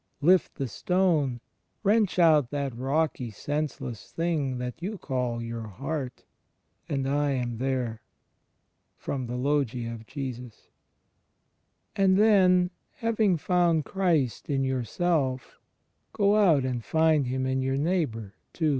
[0.19, 1.41] Lift the stone"—
[1.83, 6.23] wrench out that rocky senseless thing that you call your heart
[6.89, 8.01] "and I am there."
[8.99, 10.51] ^
[11.95, 15.59] And then, having foimd Christ in yourself,
[16.13, 18.69] go out and find Him in your neighbour too.